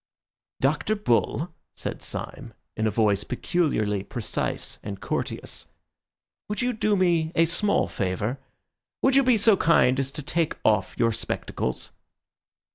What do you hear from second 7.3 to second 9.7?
a small favour? Would you be so